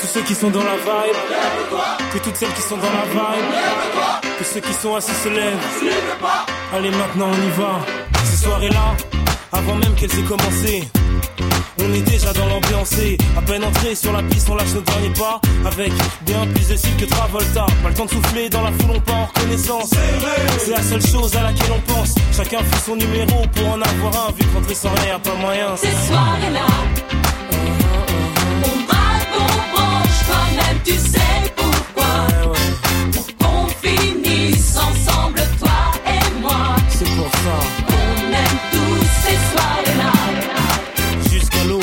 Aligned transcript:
tous 0.00 0.06
ceux 0.06 0.22
qui 0.22 0.34
sont 0.34 0.50
dans 0.50 0.62
la 0.62 0.76
vibe, 0.76 1.16
que 2.12 2.18
toutes 2.18 2.36
celles 2.36 2.52
qui 2.52 2.62
sont 2.62 2.76
dans 2.76 2.82
la 2.82 3.04
vibe, 3.10 3.44
que 4.38 4.44
ceux 4.44 4.60
qui 4.60 4.72
sont 4.72 4.94
assis 4.94 5.12
se 5.12 5.28
lèvent. 5.28 5.58
Allez, 6.74 6.90
maintenant 6.90 7.28
on 7.30 7.46
y 7.46 7.50
va. 7.60 7.80
Ces 8.24 8.44
soirées-là, 8.44 8.96
avant 9.52 9.74
même 9.74 9.94
qu'elles 9.94 10.18
aient 10.18 10.22
commencé. 10.22 10.84
On 11.82 11.94
est 11.94 12.02
déjà 12.02 12.32
dans 12.34 12.46
l'ambiance 12.46 12.92
et 12.98 13.16
à 13.38 13.40
peine 13.40 13.64
entré 13.64 13.94
sur 13.94 14.12
la 14.12 14.22
piste, 14.22 14.48
on 14.50 14.54
lâche 14.54 14.74
nos 14.74 14.82
derniers 14.82 15.10
pas 15.10 15.40
avec 15.66 15.92
bien 16.22 16.46
plus 16.54 16.68
de 16.68 16.76
style 16.76 16.96
que 16.96 17.06
Travolta. 17.06 17.66
Pas 17.82 17.88
le 17.88 17.94
temps 17.94 18.04
de 18.04 18.10
souffler 18.10 18.50
dans 18.50 18.62
la 18.62 18.72
foule, 18.72 18.96
on 18.96 19.00
part 19.00 19.16
en 19.16 19.26
reconnaissance. 19.26 19.90
C'est 20.58 20.72
la 20.72 20.82
seule 20.82 21.04
chose 21.04 21.34
à 21.36 21.42
laquelle 21.42 21.72
on 21.72 21.92
pense. 21.92 22.14
Chacun 22.36 22.58
fait 22.58 22.84
son 22.84 22.96
numéro 22.96 23.46
pour 23.54 23.68
en 23.68 23.80
avoir 23.80 24.28
un, 24.28 24.32
vu 24.32 24.44
que 24.44 24.54
rentrer 24.54 24.74
sans 24.74 24.90
rien, 24.90 25.18
pas 25.18 25.34
moyen. 25.40 25.74
Ces 25.76 25.88
soirées-là, 26.08 26.66
on 27.52 27.66
braque, 27.80 28.04
on 28.64 28.86
branche, 28.86 28.99
toi-même 30.30 30.78
tu 30.84 30.92
sais 30.92 31.52
pourquoi. 31.56 32.12
Ouais, 32.28 32.46
ouais, 32.52 33.10
Pour 33.12 33.26
qu'on 33.38 33.66
finisse 33.82 34.76
ensemble, 34.76 35.40
toi 35.58 35.78
et 36.06 36.40
moi. 36.40 36.76
c'est 36.88 37.10
pour 37.16 37.30
ça. 37.42 37.56
On 37.88 38.32
aime 38.42 38.58
tous 38.72 39.06
ces 39.24 39.38
soirées-là. 39.50 40.12
Jusqu'à 41.30 41.64
l'eau, 41.64 41.80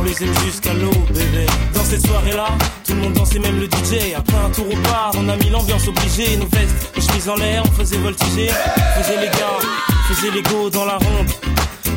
on 0.00 0.04
les 0.04 0.22
aime 0.22 0.34
jusqu'à 0.44 0.74
l'eau, 0.74 0.90
bébé. 1.08 1.46
Dans 1.74 1.84
cette 1.84 2.06
soirée-là, 2.06 2.48
tout 2.86 2.94
le 2.94 3.00
monde 3.00 3.14
dansait, 3.14 3.38
même 3.38 3.58
le 3.58 3.66
DJ. 3.66 4.14
Après 4.16 4.36
un 4.36 4.50
tour 4.50 4.66
au 4.66 4.76
bar, 4.88 5.12
on 5.16 5.28
a 5.28 5.36
mis 5.36 5.50
l'ambiance 5.50 5.88
obligée. 5.88 6.36
Nos 6.36 6.46
vestes, 6.46 6.92
nos 6.96 7.02
chemises 7.02 7.28
en 7.28 7.36
l'air, 7.36 7.62
on 7.66 7.72
faisait 7.72 7.98
voltiger. 7.98 8.50
On 8.50 9.02
faisait 9.02 9.20
les 9.20 9.28
gars, 9.28 9.58
on 9.60 10.14
faisait 10.14 10.30
les 10.30 10.42
go 10.42 10.68
dans 10.70 10.84
la 10.84 10.96
ronde. 10.98 11.30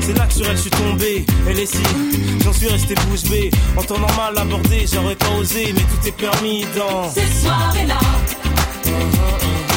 C'est 0.06 0.14
là 0.14 0.28
que 0.28 0.34
sur 0.34 0.46
elle 0.46 0.56
je 0.56 0.62
suis 0.62 0.70
tombé, 0.70 1.26
elle 1.50 1.60
est 1.60 1.66
si, 1.66 1.82
j'en 2.44 2.54
suis 2.54 2.68
resté 2.68 2.94
bouche 2.94 3.24
bée. 3.24 3.50
En 3.76 3.82
temps 3.82 3.98
normal 3.98 4.38
abordé, 4.38 4.86
j'aurais 4.86 5.16
pas 5.16 5.32
osé, 5.40 5.74
mais 5.74 5.82
tout 5.82 6.08
est 6.08 6.12
permis 6.12 6.64
dans. 6.78 7.10
Ces 7.10 7.26
soirées-là, 7.42 7.98
on 8.86 9.06
braque, 9.16 9.75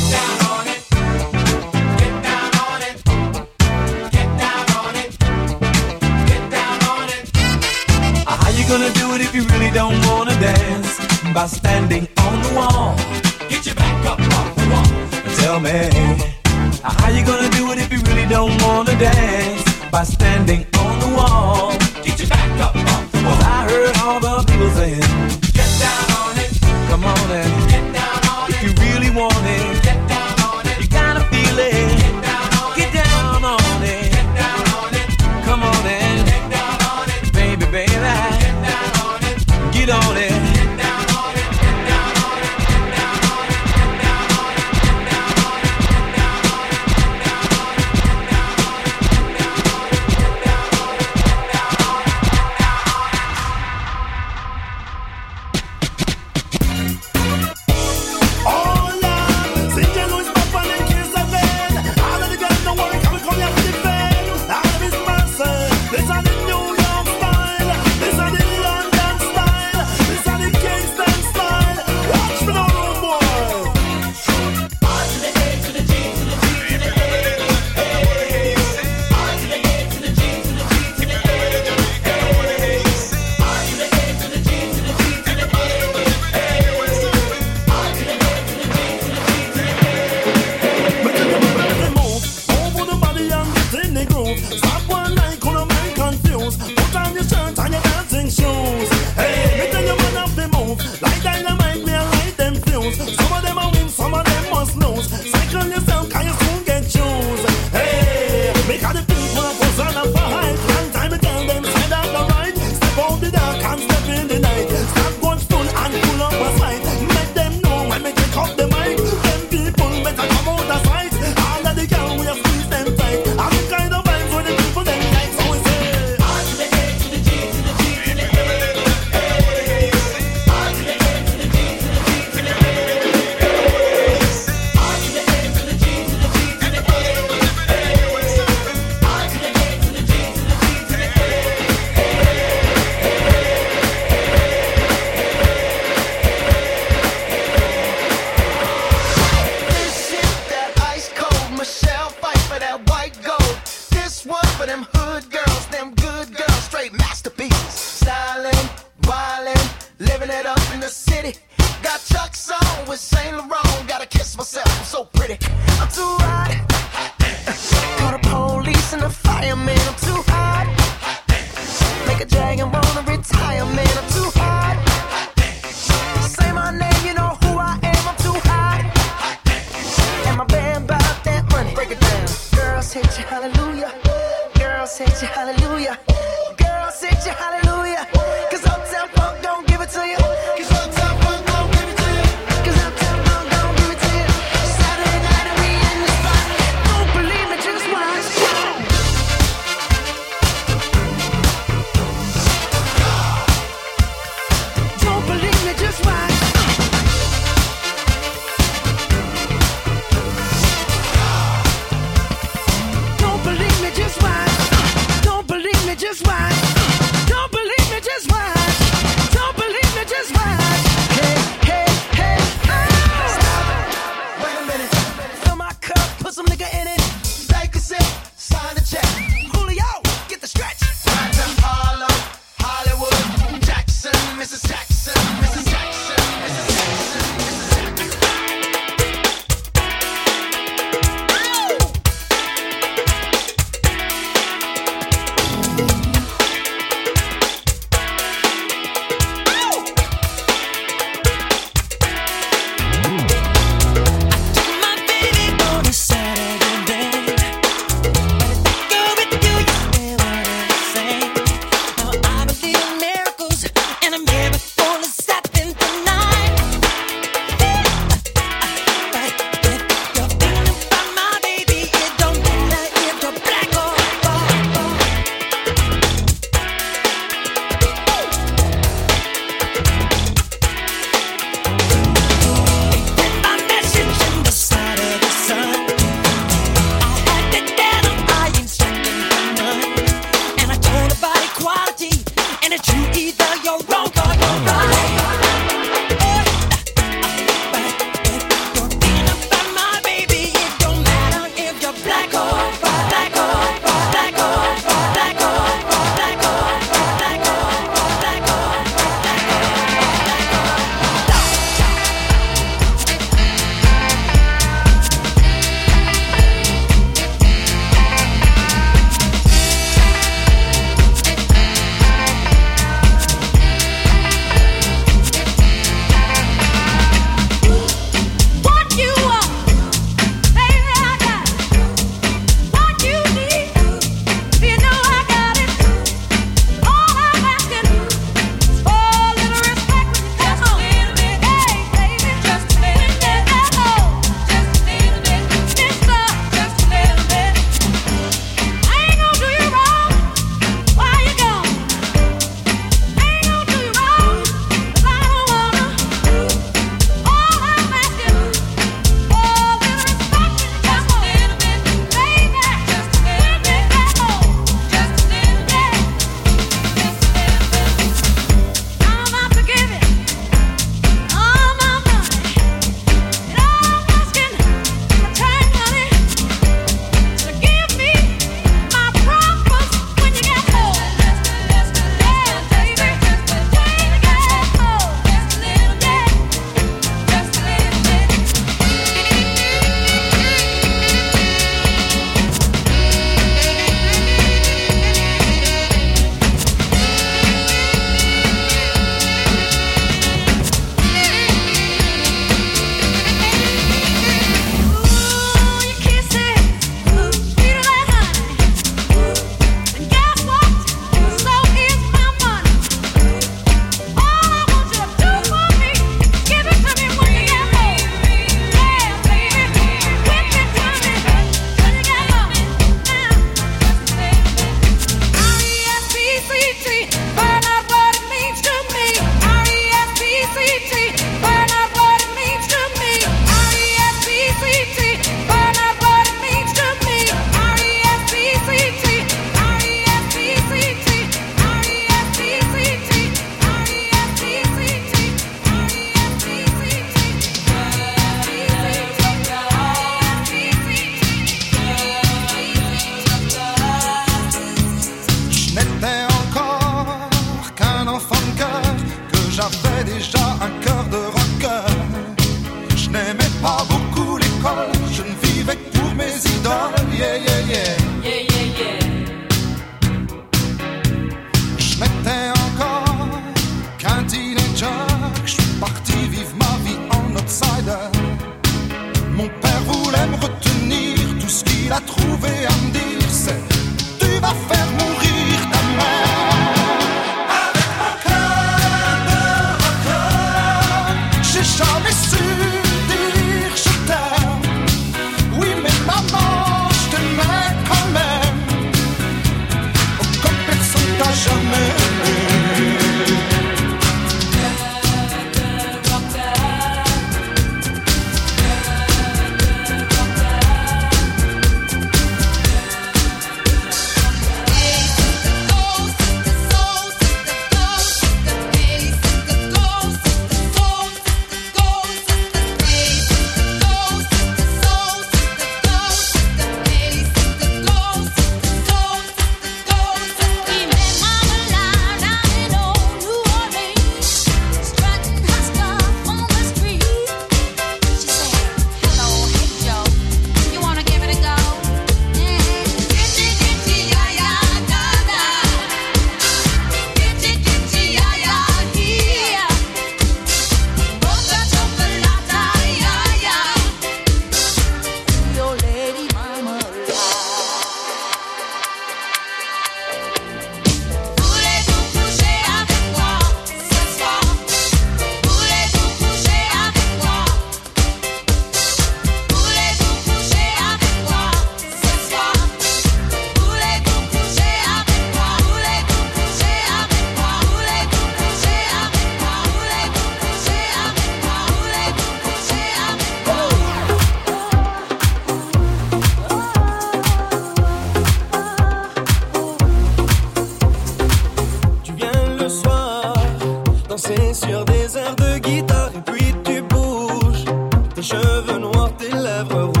cheveux 598.51 598.79
noirs, 598.79 599.11
tes 599.17 599.29
lèvres 599.29 599.83
rouges. 599.85 600.00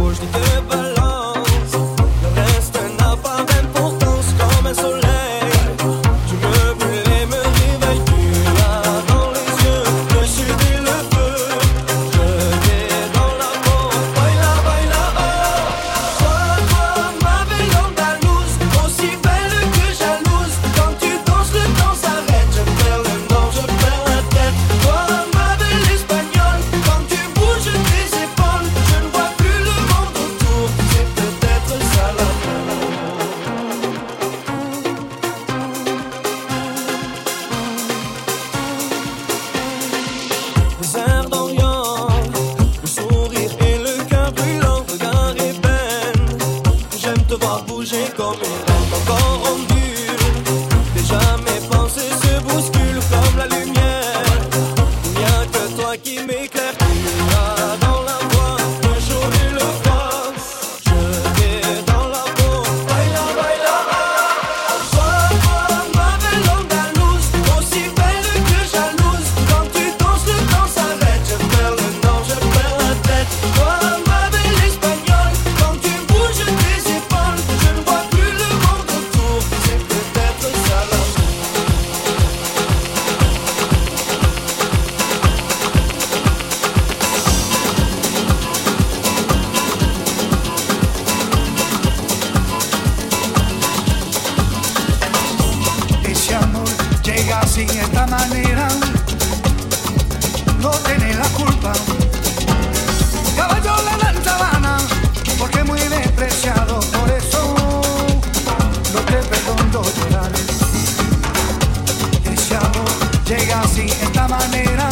llega 113.37 113.61
así, 113.61 113.85
esta 113.85 114.27
manera, 114.27 114.89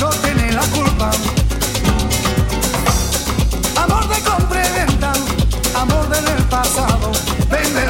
no 0.00 0.10
tiene 0.10 0.50
la 0.52 0.62
culpa. 0.62 1.10
Amor 3.76 4.08
de 4.08 4.20
compra 4.22 4.60
y 4.66 4.72
venta, 4.72 5.12
amor 5.76 6.08
del 6.08 6.42
pasado, 6.44 7.12
vende 7.48 7.89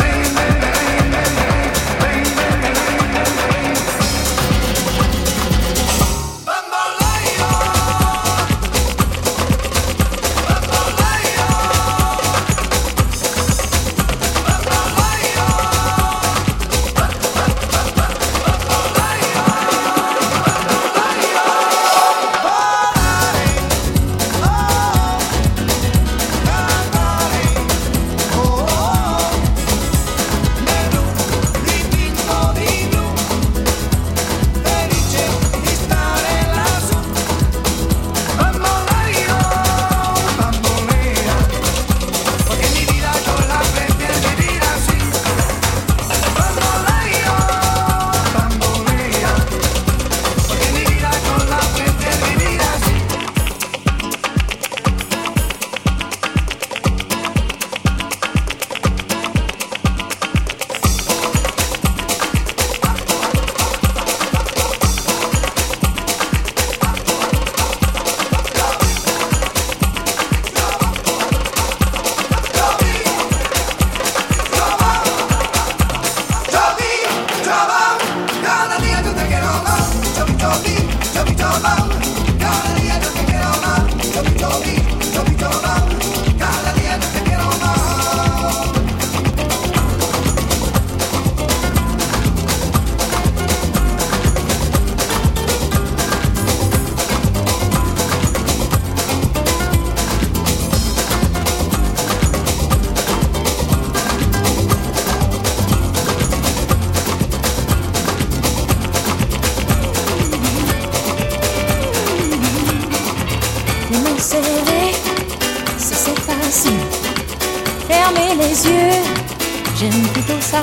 j'aime 119.76 120.02
plutôt 120.12 120.40
ça. 120.40 120.62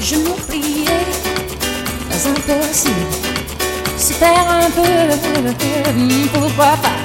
Je 0.00 0.16
m'oublierai, 0.16 1.06
pas 2.08 2.28
impossible. 2.28 3.06
Se 3.96 4.12
perd 4.14 4.48
un 4.48 4.70
peu, 4.70 6.32
pourquoi 6.32 6.76
pas. 6.82 6.98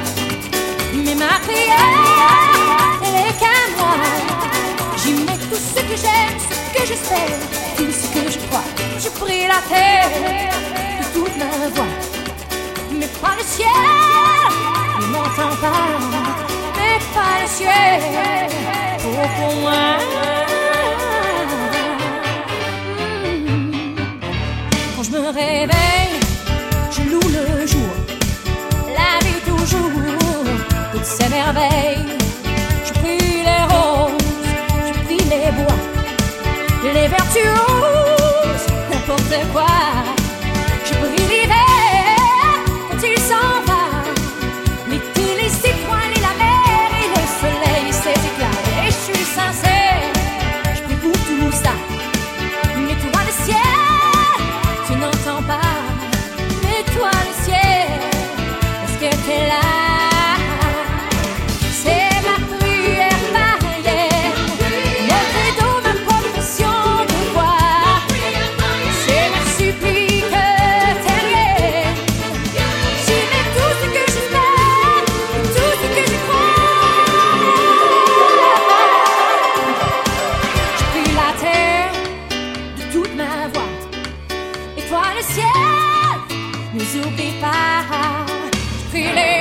Mais 0.93 1.15
ma 1.15 1.39
prière, 1.45 1.79
elle 3.03 3.27
est 3.27 3.39
qu'à 3.39 3.57
moi. 3.77 3.97
J'y 4.97 5.13
mets 5.13 5.37
tout 5.49 5.55
ce 5.55 5.81
que 5.81 5.95
j'aime, 5.95 6.37
ce 6.39 6.79
que 6.79 6.87
j'espère, 6.87 7.39
tout 7.77 7.91
ce 7.91 8.07
que 8.13 8.31
je 8.31 8.39
crois. 8.47 8.63
Je 8.99 9.09
prie 9.09 9.47
la 9.47 9.61
terre 9.69 10.09
de 10.99 11.05
toute 11.13 11.37
ma 11.37 11.69
voix. 11.75 11.93
Mais 12.91 13.07
pas 13.21 13.35
le 13.37 13.43
ciel, 13.43 13.67
ne 15.01 15.05
m'entend 15.07 15.55
pas. 15.61 16.57
Pas 17.13 17.45
le. 17.56 18.02
Hmm. 23.43 23.95
Quand 24.95 25.04
je 25.04 25.12
me 25.12 25.28
réveille, 25.28 26.19
je 26.91 27.02
loue 27.10 27.30
le 27.38 27.65
jour. 27.65 27.93
La 28.97 29.12
vie 29.26 29.41
toujours, 29.45 29.91
toutes 30.91 31.06
ces 31.06 31.30
merveilles. 31.30 32.06
Je 32.86 32.93
les 33.50 33.63
roses, 33.73 34.12
je 34.88 34.93
les 35.30 35.52
bois, 35.52 35.80
les 36.93 37.08
vertueuses, 37.08 38.65
n'importe 38.91 39.38
quoi. 39.54 39.96
to 87.03 87.10
be 87.12 87.31
found. 87.39 88.55
Feeling 88.91 89.37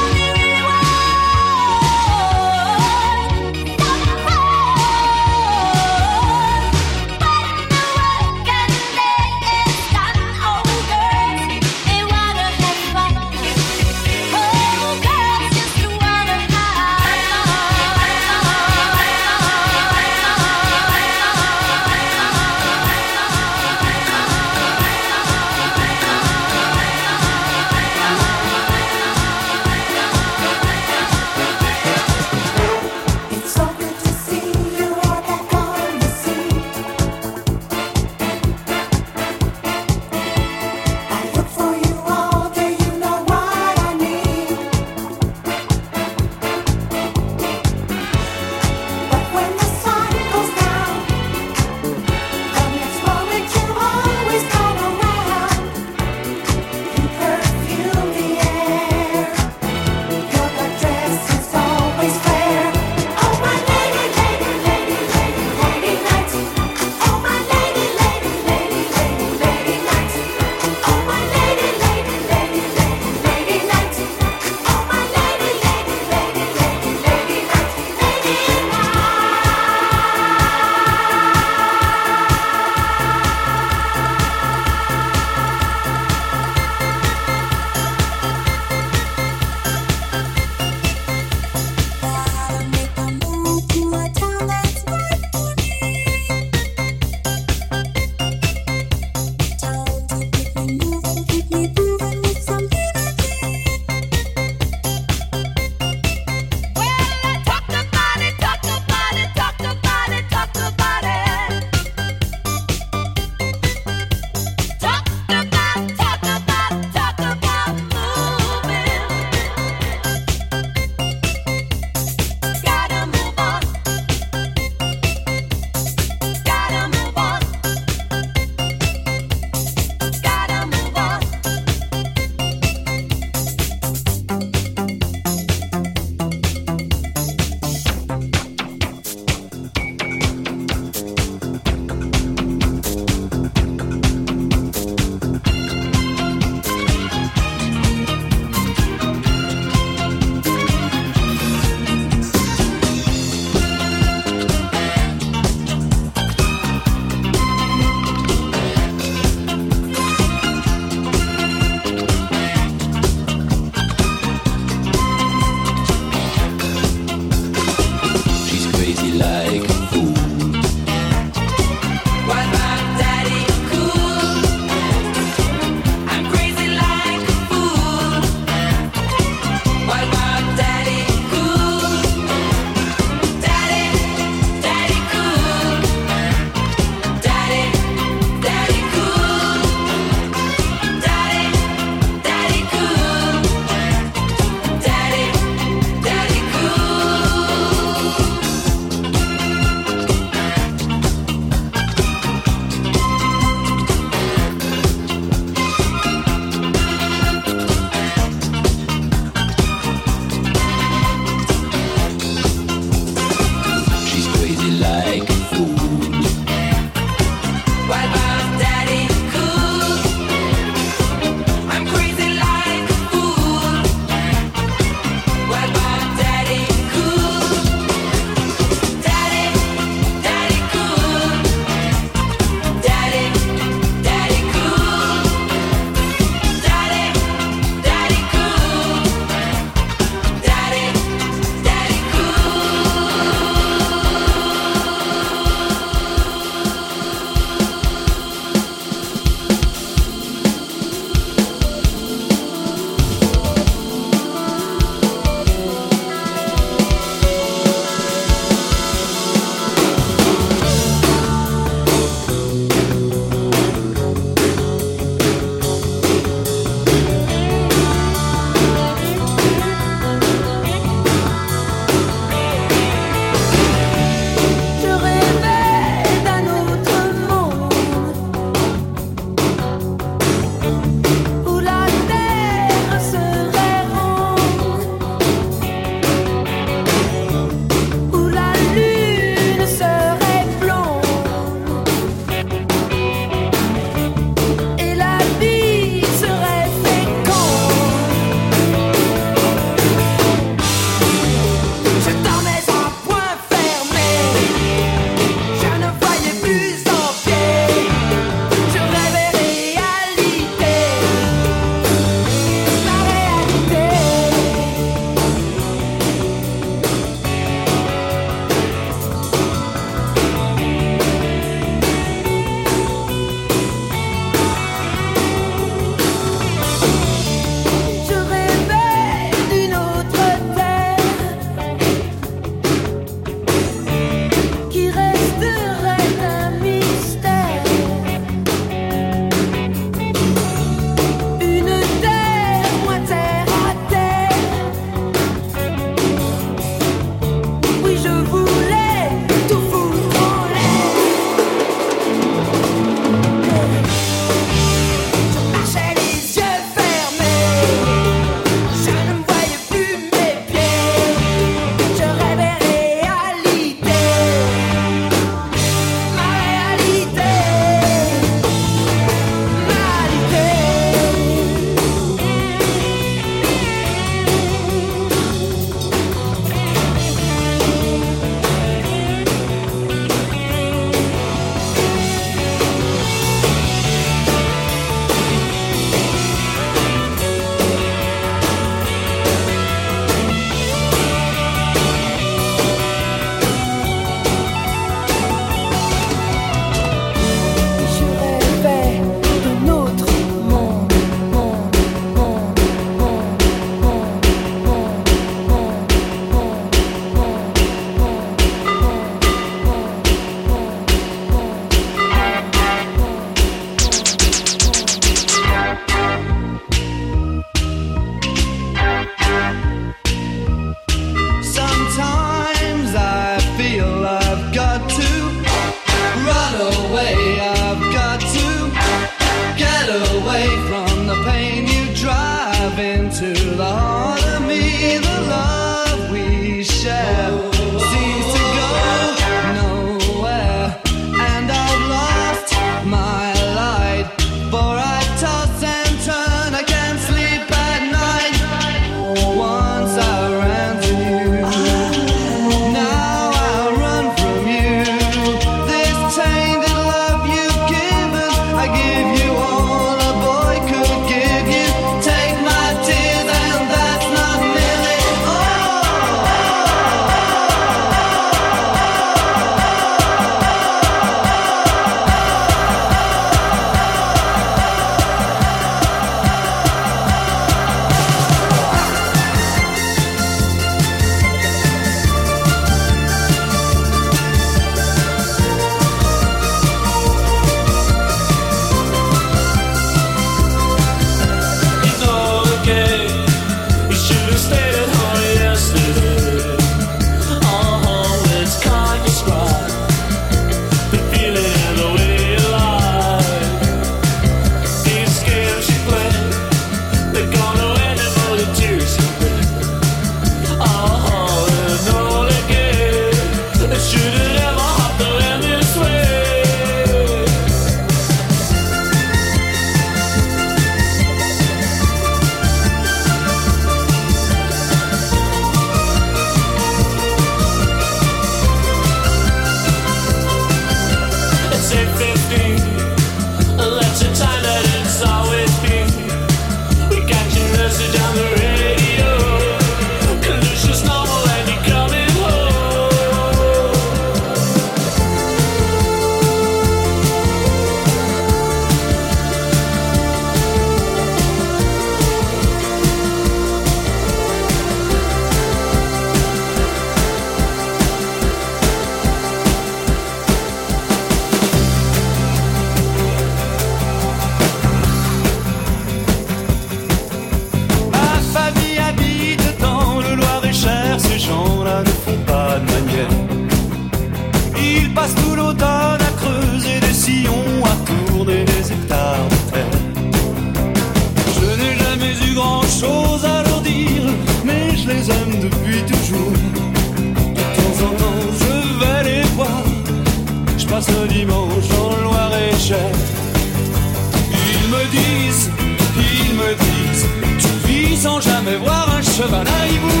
sans 598.06 598.20
jamais 598.20 598.56
voir 598.56 598.84
un 598.98 599.02
cheval 599.02 599.46
à 599.58 599.62
hibou. 599.70 600.00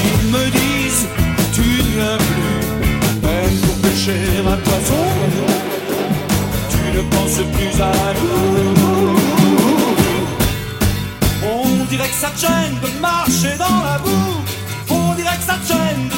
Ils 0.00 0.22
me 0.34 0.44
disent, 0.58 1.06
tu 1.56 1.66
ne 1.84 1.88
viens 1.96 2.18
plus, 2.28 2.60
même 3.26 3.56
pour 3.64 3.76
pêcher 3.84 4.22
un 4.54 4.58
poisson. 4.66 5.04
Tu 6.72 6.82
ne 6.96 7.02
penses 7.12 7.42
plus 7.54 7.76
à 7.92 7.94
nous. 8.18 9.16
On 11.56 11.84
dirait 11.90 12.10
que 12.14 12.20
ça 12.24 12.30
te 12.34 12.40
gêne 12.46 12.76
de 12.84 12.90
marcher 13.08 13.54
dans 13.64 13.80
la 13.88 13.96
boue. 14.04 14.38
On 15.00 15.14
dirait 15.14 15.38
que 15.40 15.46
ça 15.50 15.56
te 15.60 15.66
gêne 15.72 16.04
de 16.14 16.17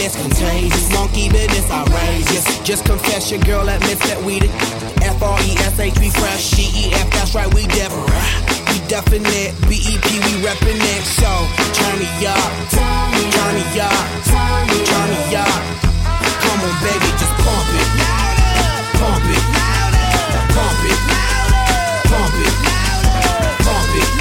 This 0.00 0.16
contagious, 0.16 0.90
monkey 0.94 1.28
business 1.28 1.70
outrageous. 1.70 2.58
Just 2.64 2.86
confess 2.86 3.30
your 3.30 3.38
girl 3.40 3.68
admits 3.68 4.00
that 4.08 4.16
we 4.24 4.40
the 4.40 4.48
F 5.04 5.20
R 5.20 5.36
E 5.44 5.52
S 5.60 5.76
H 5.76 5.92
we 6.00 6.08
fresh. 6.08 6.56
G 6.56 6.72
E 6.72 6.88
F 6.96 7.04
that's 7.12 7.36
right 7.36 7.52
we 7.52 7.68
different. 7.68 8.08
We 8.72 8.80
definite. 8.88 9.52
B 9.68 9.76
E 9.76 10.00
P 10.00 10.08
we 10.24 10.40
reppin' 10.40 10.80
it. 10.80 11.04
So 11.04 11.28
turn 11.76 12.00
me 12.00 12.08
up, 12.24 12.48
turn 12.72 13.12
me 13.12 13.28
up, 13.76 14.08
turn 14.24 14.72
me 14.72 15.36
up. 15.36 15.60
Come 16.48 16.64
on 16.64 16.76
baby, 16.80 17.10
just 17.20 17.36
pump 17.44 17.68
it, 17.68 17.88
pump 18.96 19.20
it, 19.20 19.44
pump 19.52 20.80
it, 20.80 20.96
pump 20.96 20.96
it, 20.96 21.00
pump 22.08 22.36
it, 22.40 22.56
pump 23.68 24.19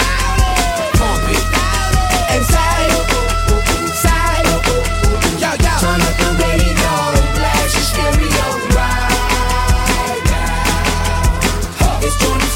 Stereo 8.00 8.48
right 8.76 10.22
now. 10.32 12.00
It's 12.02 12.18
gonna 12.24 12.49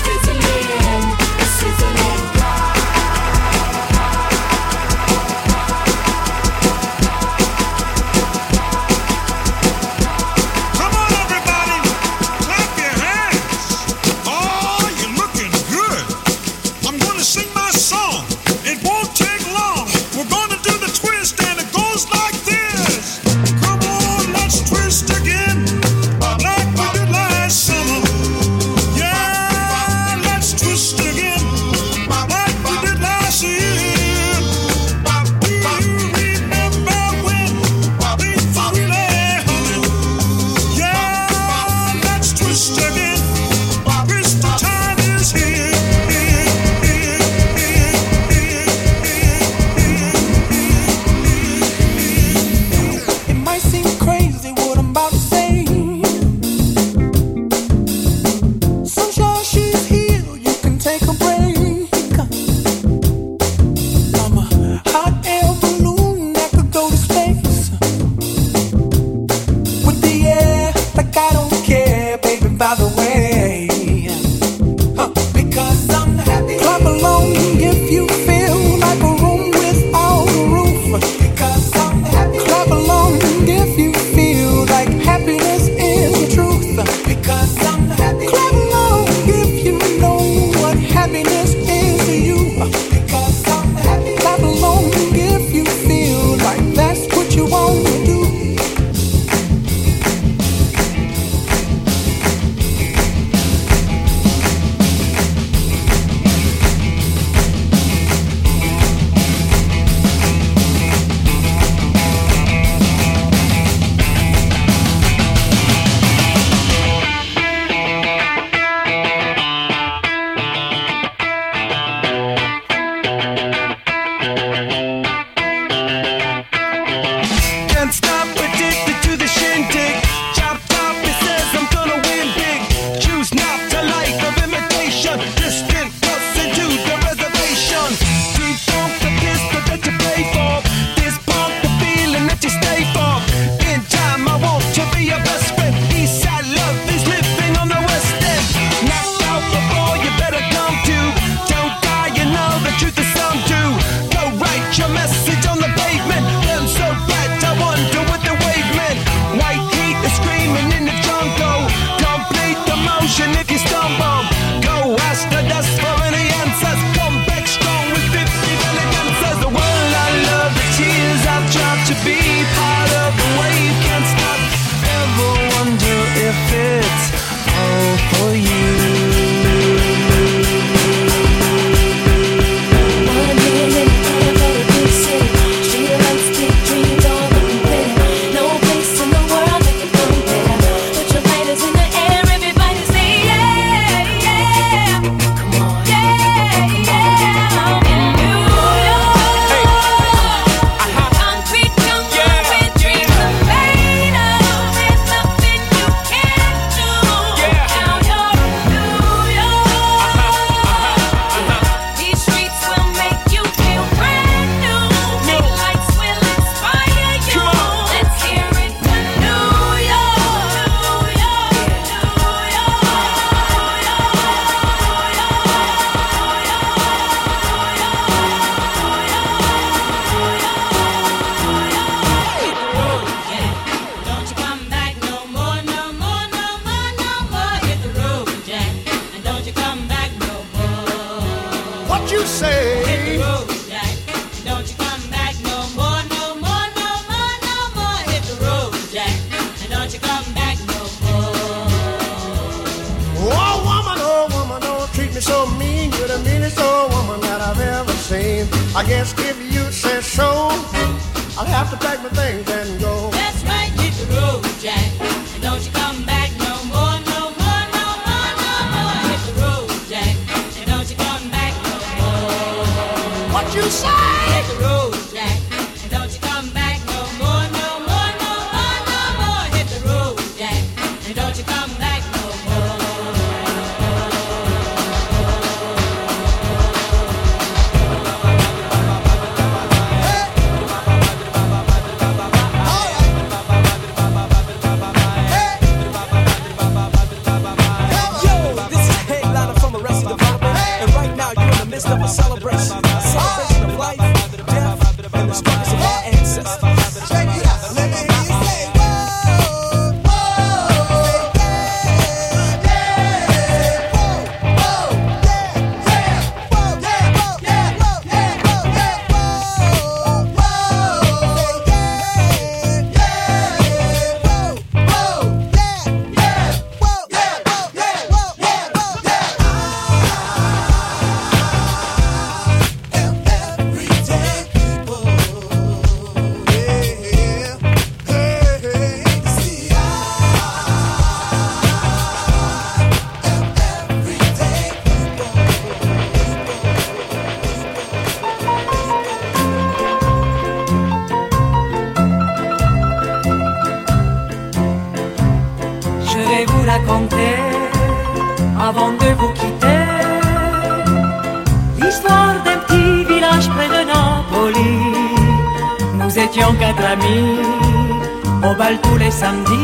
samedi 369.24 369.63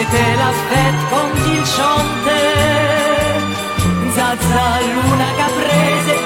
se 0.00 0.06
te 0.06 0.26
l'ha 0.40 0.52
fet 0.68 0.96
com 1.10 1.30
Zazza 4.16 4.66
l'una 4.92 5.30
caprese 5.40 6.19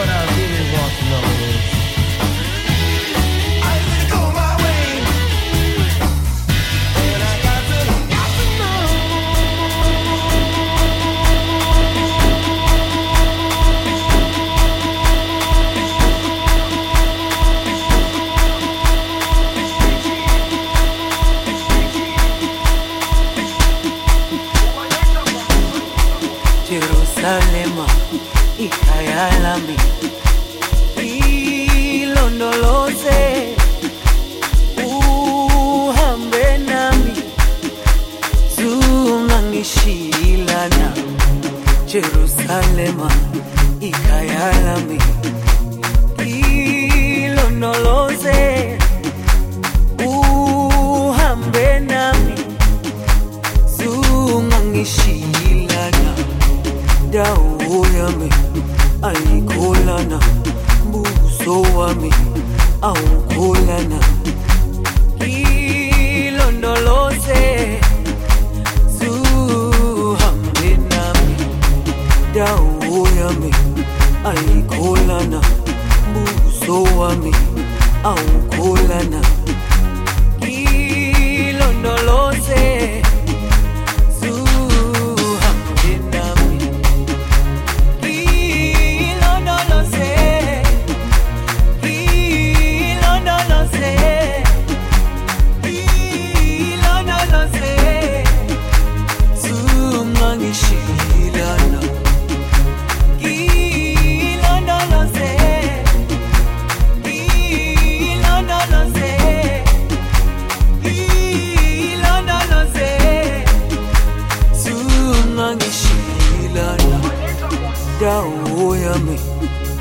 what 0.00 0.08
I 0.08 0.39